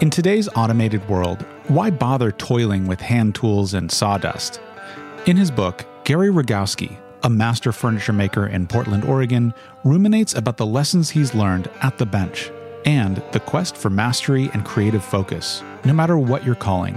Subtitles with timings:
[0.00, 4.58] In today's automated world, why bother toiling with hand tools and sawdust?
[5.26, 9.52] In his book, Gary Rogowski, a master furniture maker in Portland, Oregon,
[9.84, 12.50] ruminates about the lessons he's learned at the bench
[12.86, 16.94] and the quest for mastery and creative focus, no matter what you're calling.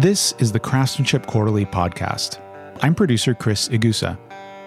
[0.00, 2.40] This is the Craftsmanship Quarterly podcast.
[2.82, 4.18] I'm producer Chris Igusa.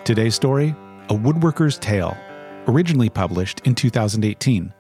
[0.05, 0.73] Today's story
[1.09, 2.15] A Woodworker's Tale,
[2.67, 4.73] originally published in 2018,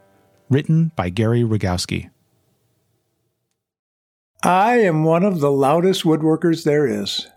[0.49, 2.09] written by Gary Rogowski.
[4.43, 7.27] I am one of the loudest woodworkers there is.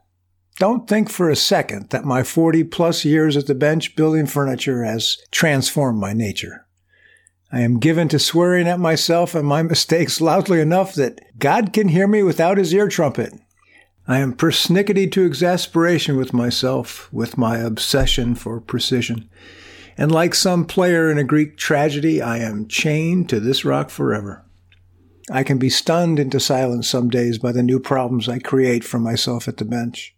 [0.56, 4.84] Don't think for a second that my 40 plus years at the bench building furniture
[4.84, 6.66] has transformed my nature.
[7.52, 11.88] I am given to swearing at myself and my mistakes loudly enough that God can
[11.88, 13.34] hear me without his ear trumpet.
[14.08, 19.28] I am persnickety to exasperation with myself, with my obsession for precision.
[19.98, 24.44] And like some player in a Greek tragedy, I am chained to this rock forever.
[25.30, 28.98] I can be stunned into silence some days by the new problems I create for
[28.98, 30.14] myself at the bench.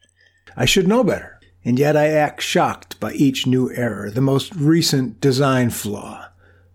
[0.56, 4.54] I should know better, and yet I act shocked by each new error, the most
[4.54, 6.28] recent design flaw,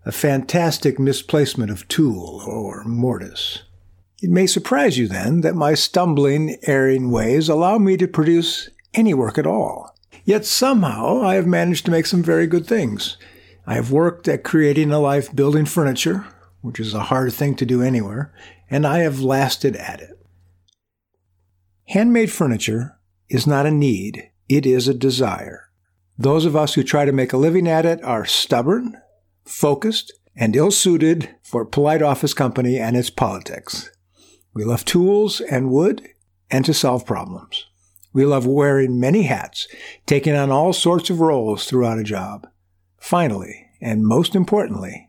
[0.06, 3.62] a fantastic misplacement of tool or mortise.
[4.22, 9.14] It may surprise you then that my stumbling, erring ways allow me to produce any
[9.14, 9.94] work at all.
[10.24, 13.16] Yet somehow I have managed to make some very good things.
[13.66, 16.24] I have worked at creating a life building furniture,
[16.62, 18.32] which is a hard thing to do anywhere,
[18.70, 20.18] and I have lasted at it.
[21.88, 25.68] Handmade furniture is not a need, it is a desire.
[26.16, 28.96] Those of us who try to make a living at it are stubborn,
[29.44, 33.90] focused, and ill suited for polite office company and its politics.
[34.54, 36.08] We love tools and wood
[36.50, 37.66] and to solve problems.
[38.12, 39.66] We love wearing many hats,
[40.06, 42.46] taking on all sorts of roles throughout a job.
[43.00, 45.08] Finally, and most importantly,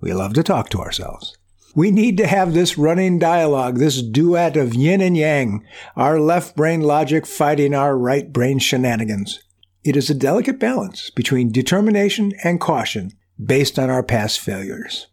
[0.00, 1.36] we love to talk to ourselves.
[1.74, 6.56] We need to have this running dialogue, this duet of yin and yang, our left
[6.56, 9.40] brain logic fighting our right brain shenanigans.
[9.84, 13.12] It is a delicate balance between determination and caution
[13.44, 15.06] based on our past failures.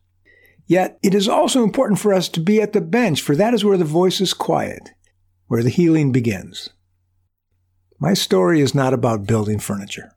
[0.66, 3.66] Yet, it is also important for us to be at the bench, for that is
[3.66, 4.90] where the voice is quiet,
[5.48, 6.70] where the healing begins.
[8.00, 10.14] My story is not about building furniture.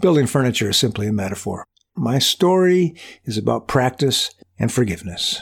[0.00, 1.64] Building furniture is simply a metaphor.
[1.98, 5.40] My story is about practice and forgiveness.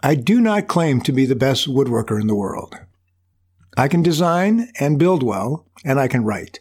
[0.00, 2.78] I do not claim to be the best woodworker in the world.
[3.76, 6.60] I can design and build well, and I can write.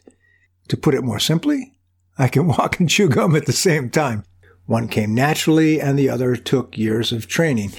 [0.70, 1.78] To put it more simply,
[2.18, 4.24] I can walk and chew gum at the same time.
[4.66, 7.74] One came naturally and the other took years of training,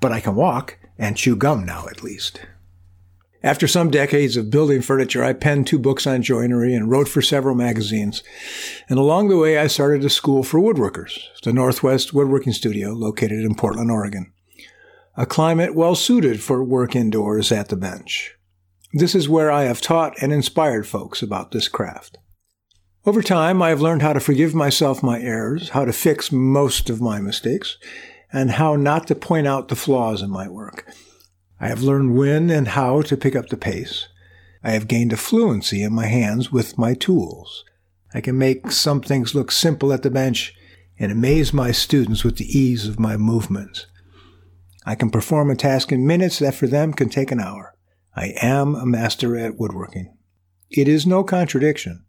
[0.00, 2.40] but I can walk and chew gum now at least.
[3.42, 7.22] After some decades of building furniture, I penned two books on joinery and wrote for
[7.22, 8.22] several magazines.
[8.88, 13.44] And along the way, I started a school for woodworkers, the Northwest Woodworking Studio, located
[13.44, 14.32] in Portland, Oregon
[15.16, 18.36] a climate well suited for work indoors at the bench.
[18.94, 22.16] This is where I have taught and inspired folks about this craft.
[23.04, 26.88] Over time, I have learned how to forgive myself my errors, how to fix most
[26.88, 27.76] of my mistakes,
[28.32, 30.86] and how not to point out the flaws in my work.
[31.60, 34.08] I have learned when and how to pick up the pace.
[34.64, 37.64] I have gained a fluency in my hands with my tools.
[38.14, 40.54] I can make some things look simple at the bench
[40.98, 43.86] and amaze my students with the ease of my movements.
[44.86, 47.74] I can perform a task in minutes that for them can take an hour.
[48.16, 50.16] I am a master at woodworking.
[50.70, 52.04] It is no contradiction.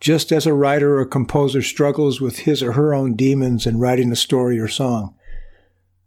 [0.00, 4.12] Just as a writer or composer struggles with his or her own demons in writing
[4.12, 5.15] a story or song,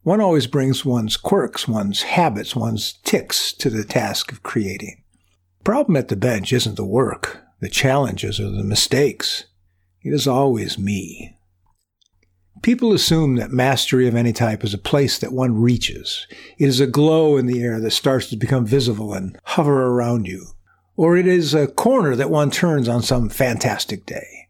[0.03, 5.03] one always brings one's quirks, one's habits, one's tics to the task of creating.
[5.63, 9.45] Problem at the bench isn't the work, the challenges, or the mistakes.
[10.01, 11.35] It is always me.
[12.61, 16.27] People assume that mastery of any type is a place that one reaches.
[16.57, 20.27] It is a glow in the air that starts to become visible and hover around
[20.27, 20.47] you.
[20.97, 24.49] Or it is a corner that one turns on some fantastic day.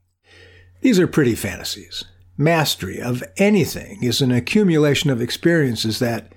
[0.82, 2.06] These are pretty fantasies.
[2.42, 6.32] Mastery of anything is an accumulation of experiences that,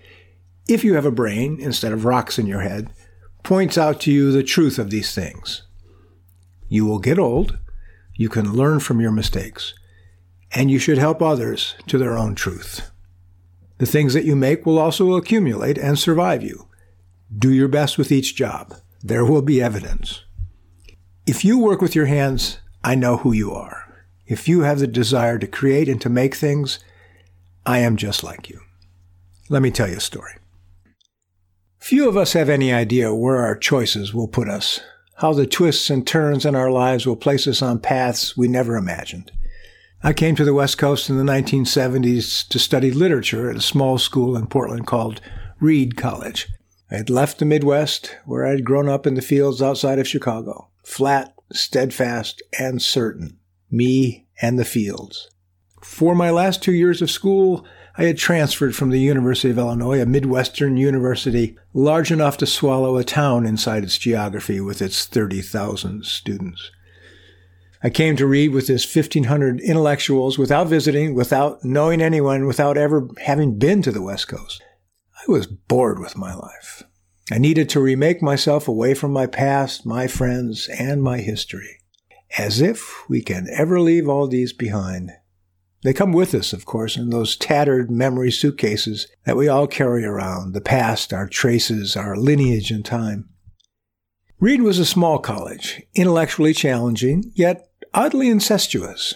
[0.68, 2.92] if you have a brain instead of rocks in your head,
[3.44, 5.62] points out to you the truth of these things.
[6.68, 7.56] You will get old.
[8.16, 9.74] You can learn from your mistakes
[10.50, 12.90] and you should help others to their own truth.
[13.78, 16.66] The things that you make will also accumulate and survive you.
[17.38, 18.74] Do your best with each job.
[19.04, 20.24] There will be evidence.
[21.28, 23.81] If you work with your hands, I know who you are.
[24.26, 26.78] If you have the desire to create and to make things,
[27.66, 28.60] I am just like you.
[29.48, 30.32] Let me tell you a story.
[31.78, 34.80] Few of us have any idea where our choices will put us,
[35.16, 38.76] how the twists and turns in our lives will place us on paths we never
[38.76, 39.32] imagined.
[40.02, 43.98] I came to the West Coast in the 1970s to study literature at a small
[43.98, 45.20] school in Portland called
[45.60, 46.48] Reed College.
[46.90, 50.08] I had left the Midwest, where I had grown up in the fields outside of
[50.08, 50.68] Chicago.
[50.84, 53.38] Flat, steadfast, and certain.
[53.72, 55.28] Me and the fields.
[55.82, 57.66] For my last two years of school,
[57.98, 62.96] I had transferred from the University of Illinois, a Midwestern university large enough to swallow
[62.96, 66.70] a town inside its geography with its 30,000 students.
[67.82, 73.08] I came to Reed with this 1,500 intellectuals without visiting, without knowing anyone, without ever
[73.24, 74.62] having been to the West Coast.
[75.16, 76.84] I was bored with my life.
[77.30, 81.81] I needed to remake myself away from my past, my friends, and my history.
[82.38, 85.12] As if we can ever leave all these behind.
[85.82, 90.04] They come with us, of course, in those tattered memory suitcases that we all carry
[90.04, 93.28] around the past, our traces, our lineage in time.
[94.38, 99.14] Reed was a small college, intellectually challenging, yet oddly incestuous.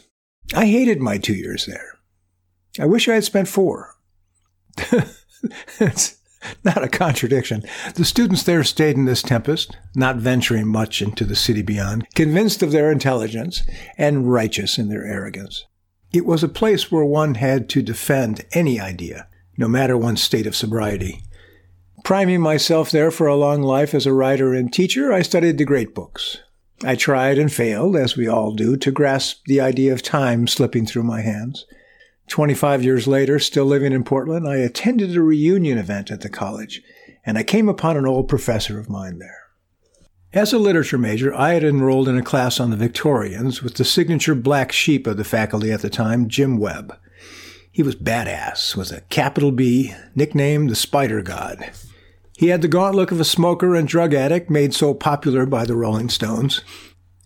[0.55, 1.99] I hated my two years there.
[2.79, 3.95] I wish I had spent four.
[6.65, 7.63] not a contradiction.
[7.95, 12.63] The students there stayed in this tempest, not venturing much into the city beyond, convinced
[12.63, 13.63] of their intelligence
[13.97, 15.67] and righteous in their arrogance.
[16.13, 19.29] It was a place where one had to defend any idea,
[19.59, 21.23] no matter one's state of sobriety.
[22.05, 25.65] Priming myself there for a long life as a writer and teacher, I studied the
[25.65, 26.39] great books.
[26.85, 30.87] I tried and failed, as we all do, to grasp the idea of time slipping
[30.87, 31.67] through my hands.
[32.29, 36.83] 25 years later, still living in Portland, I attended a reunion event at the college,
[37.25, 39.43] and I came upon an old professor of mine there.
[40.33, 43.85] As a literature major, I had enrolled in a class on the Victorians with the
[43.85, 46.99] signature black sheep of the faculty at the time, Jim Webb.
[47.71, 51.71] He was badass, with a capital B, nicknamed the Spider God.
[52.37, 55.65] He had the gaunt look of a smoker and drug addict made so popular by
[55.65, 56.63] the Rolling Stones.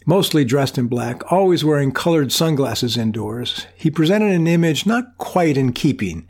[0.07, 5.57] Mostly dressed in black, always wearing colored sunglasses indoors, he presented an image not quite
[5.57, 6.27] in keeping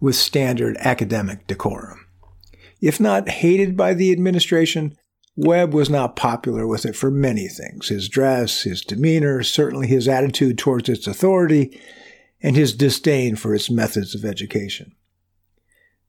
[0.00, 2.06] with standard academic decorum.
[2.80, 4.96] If not hated by the administration,
[5.34, 10.08] Webb was not popular with it for many things his dress, his demeanor, certainly his
[10.08, 11.80] attitude towards its authority,
[12.42, 14.94] and his disdain for its methods of education.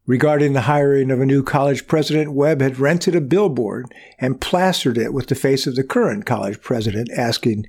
[0.07, 4.97] Regarding the hiring of a new college president, Webb had rented a billboard and plastered
[4.97, 7.67] it with the face of the current college president, asking,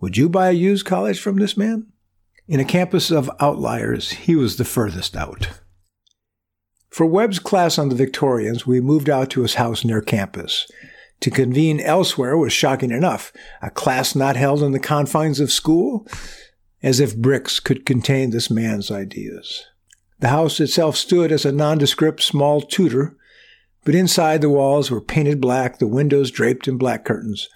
[0.00, 1.86] Would you buy a used college from this man?
[2.48, 5.50] In a campus of outliers, he was the furthest out.
[6.88, 10.70] For Webb's class on the Victorians, we moved out to his house near campus.
[11.20, 13.34] To convene elsewhere was shocking enough.
[13.60, 16.06] A class not held in the confines of school?
[16.82, 19.66] As if bricks could contain this man's ideas.
[20.18, 23.16] The house itself stood as a nondescript small Tudor,
[23.84, 27.48] but inside the walls were painted black, the windows draped in black curtains.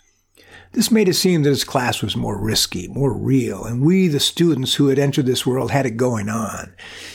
[0.73, 4.21] This made it seem that his class was more risky, more real, and we, the
[4.21, 6.73] students who had entered this world, had it going on.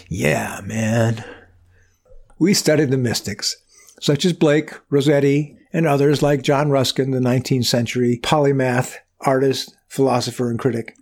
[0.09, 1.24] Yeah, man.
[2.38, 3.56] We studied the mystics,
[4.01, 10.50] such as Blake, Rossetti, and others like John Ruskin, the 19th century polymath, artist, philosopher,
[10.50, 10.97] and critic.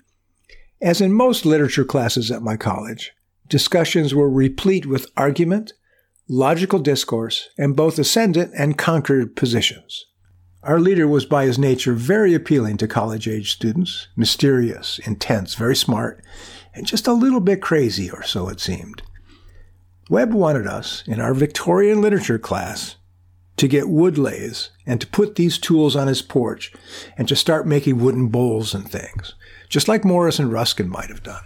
[0.79, 3.13] As in most literature classes at my college,
[3.53, 5.73] discussions were replete with argument,
[6.27, 10.07] logical discourse, and both ascendant and conquered positions.
[10.63, 15.75] Our leader was by his nature very appealing to college age students, mysterious, intense, very
[15.75, 16.23] smart,
[16.73, 19.03] and just a little bit crazy, or so it seemed.
[20.09, 22.95] Webb wanted us, in our Victorian literature class,
[23.57, 26.73] to get wood lathes and to put these tools on his porch
[27.19, 29.35] and to start making wooden bowls and things,
[29.69, 31.43] just like Morris and Ruskin might have done.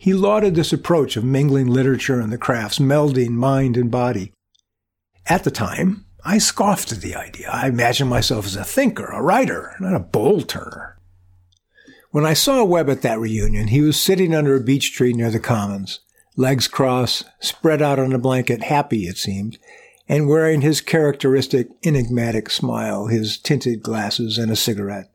[0.00, 4.32] He lauded this approach of mingling literature and the crafts, melding mind and body.
[5.26, 7.50] At the time, I scoffed at the idea.
[7.50, 10.96] I imagined myself as a thinker, a writer, not a bowl turner.
[12.12, 15.30] When I saw Webb at that reunion, he was sitting under a beech tree near
[15.30, 16.00] the commons,
[16.36, 19.58] legs crossed, spread out on a blanket, happy, it seemed,
[20.08, 25.10] and wearing his characteristic enigmatic smile, his tinted glasses, and a cigarette.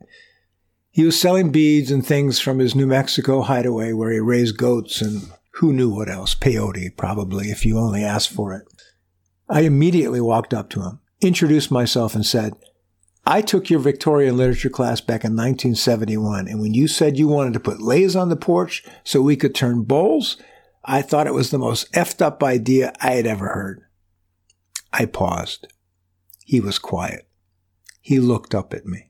[0.93, 5.01] He was selling beads and things from his New Mexico hideaway where he raised goats
[5.01, 5.23] and
[5.53, 8.67] who knew what else, peyote probably, if you only asked for it.
[9.49, 12.53] I immediately walked up to him, introduced myself, and said,
[13.25, 17.53] I took your Victorian literature class back in 1971, and when you said you wanted
[17.53, 20.37] to put lathes on the porch so we could turn bowls,
[20.85, 23.81] I thought it was the most effed up idea I had ever heard.
[24.91, 25.65] I paused.
[26.45, 27.27] He was quiet.
[27.99, 29.09] He looked up at me.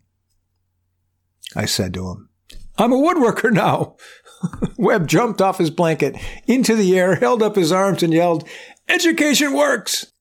[1.55, 2.29] I said to him.
[2.77, 3.97] I'm a woodworker now.
[4.77, 6.15] Webb jumped off his blanket
[6.47, 8.47] into the air, held up his arms, and yelled,
[8.89, 10.11] Education works!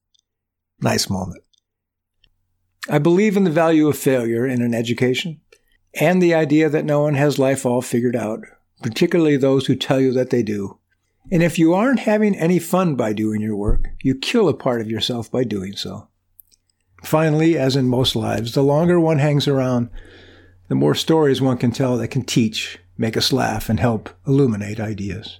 [0.80, 1.42] Nice moment.
[2.88, 5.40] I believe in the value of failure in an education
[5.94, 8.40] and the idea that no one has life all figured out,
[8.82, 10.78] particularly those who tell you that they do.
[11.30, 14.80] And if you aren't having any fun by doing your work, you kill a part
[14.80, 16.08] of yourself by doing so.
[17.04, 19.90] Finally, as in most lives, the longer one hangs around,
[20.72, 24.80] the more stories one can tell that can teach, make us laugh, and help illuminate
[24.80, 25.38] ideas.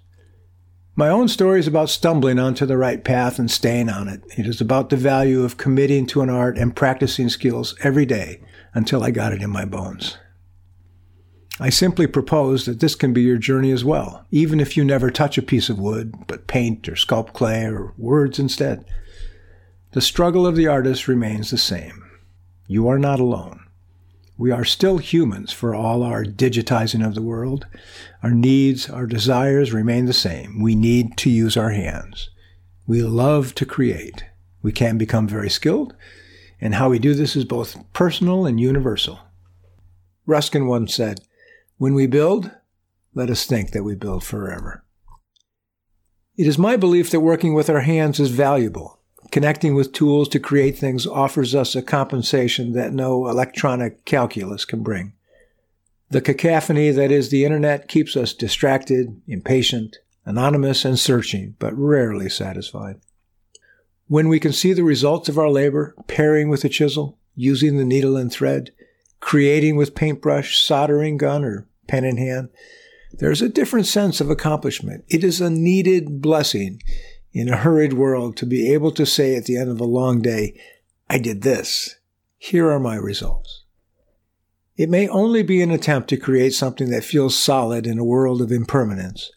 [0.95, 4.23] My own story is about stumbling onto the right path and staying on it.
[4.37, 8.43] It is about the value of committing to an art and practicing skills every day
[8.75, 10.19] until I got it in my bones.
[11.59, 15.11] I simply propose that this can be your journey as well, even if you never
[15.11, 18.85] touch a piece of wood, but paint or sculpt clay or words instead.
[19.93, 22.05] The struggle of the artist remains the same.
[22.67, 23.61] You are not alone.
[24.39, 27.67] We are still humans for all our digitizing of the world.
[28.23, 30.63] Our needs, our desires remain the same.
[30.63, 32.31] We need to use our hands.
[32.87, 34.25] We love to create.
[34.63, 35.95] We can become very skilled,
[36.61, 39.21] and how we do this is both personal and universal.
[40.25, 41.21] Ruskin once said,
[41.79, 42.51] When we build,
[43.15, 44.85] let us think that we build forever.
[46.37, 49.02] It is my belief that working with our hands is valuable
[49.33, 54.83] Connecting with tools to create things offers us a compensation that no electronic calculus can
[54.83, 55.15] bring.
[56.11, 59.97] The cacophony that is the internet keeps us distracted, impatient,
[60.27, 63.01] anonymous, and searching, but rarely satisfied.
[64.07, 67.87] When we can see the results of our labor, paring with a chisel, using the
[67.87, 68.71] needle and thread,
[69.21, 72.51] creating with paintbrush, soldering gun, or pen in hand,
[73.15, 75.07] there's a different sense of accomplishment.
[75.09, 76.83] It is a needed blessing
[77.33, 80.21] in a hurried world to be able to say at the end of a long
[80.21, 80.59] day,
[81.09, 81.97] I did this.
[82.39, 83.65] Here are my results.
[84.77, 88.41] It may only be an attempt to create something that feels solid in a world
[88.43, 89.31] of impermanence,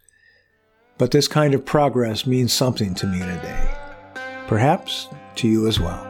[0.98, 3.75] but this kind of progress means something to me today.
[4.48, 6.04] Perhaps to you as well.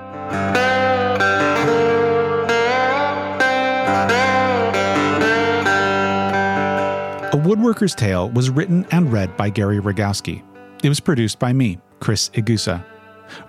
[7.33, 10.41] A Woodworker's Tale was written and read by Gary Rogowski.
[10.85, 12.85] It was produced by me, Chris Igusa.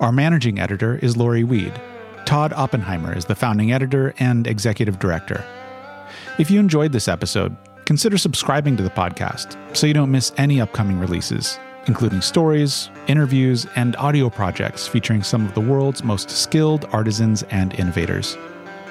[0.01, 1.79] Our managing editor is Lori Weed.
[2.25, 5.45] Todd Oppenheimer is the founding editor and executive director.
[6.39, 10.63] If you enjoyed this episode, consider subscribing to the podcast so you don't miss any
[10.63, 16.87] upcoming releases, including stories, interviews, and audio projects featuring some of the world's most skilled
[16.87, 18.39] artisans and innovators.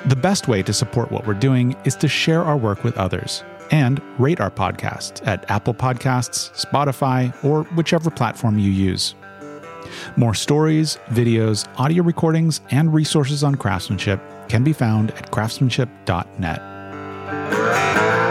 [0.05, 3.43] The best way to support what we're doing is to share our work with others
[3.71, 9.15] and rate our podcast at Apple Podcasts, Spotify, or whichever platform you use.
[10.15, 18.24] More stories, videos, audio recordings, and resources on craftsmanship can be found at craftsmanship.net.